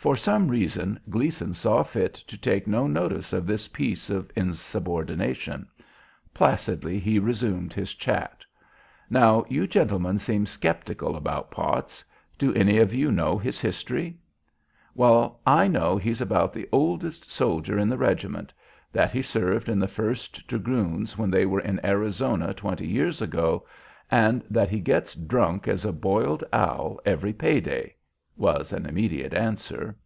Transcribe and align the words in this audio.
For 0.00 0.14
some 0.14 0.46
reason 0.46 1.00
Gleason 1.10 1.52
saw 1.54 1.82
fit 1.82 2.14
to 2.14 2.38
take 2.38 2.68
no 2.68 2.86
notice 2.86 3.32
of 3.32 3.48
this 3.48 3.66
piece 3.66 4.10
of 4.10 4.30
insubordination. 4.36 5.66
Placidly 6.32 7.00
he 7.00 7.18
resumed 7.18 7.72
his 7.72 7.92
chat, 7.94 8.44
"Now, 9.10 9.44
you 9.48 9.66
gentlemen 9.66 10.18
seem 10.18 10.46
skeptical 10.46 11.16
about 11.16 11.50
Potts. 11.50 12.04
Do 12.38 12.54
any 12.54 12.78
of 12.78 12.94
you 12.94 13.10
know 13.10 13.38
his 13.38 13.60
history?" 13.60 14.16
"Well, 14.94 15.40
I 15.44 15.66
know 15.66 15.96
he's 15.96 16.20
about 16.20 16.52
the 16.52 16.68
oldest 16.70 17.28
soldier 17.28 17.76
in 17.76 17.88
the 17.88 17.98
regiment; 17.98 18.52
that 18.92 19.10
he 19.10 19.20
served 19.20 19.68
in 19.68 19.80
the 19.80 19.88
First 19.88 20.46
Dragoons 20.46 21.18
when 21.18 21.28
they 21.28 21.44
were 21.44 21.58
in 21.62 21.84
Arizona 21.84 22.54
twenty 22.54 22.86
years 22.86 23.20
ago, 23.20 23.66
and 24.12 24.44
that 24.48 24.68
he 24.68 24.78
gets 24.78 25.16
drunk 25.16 25.66
as 25.66 25.84
a 25.84 25.92
boiled 25.92 26.44
owl 26.52 27.00
every 27.04 27.32
pay 27.32 27.58
day," 27.58 27.96
was 28.40 28.72
an 28.72 28.86
immediate 28.86 29.34
answer. 29.34 29.96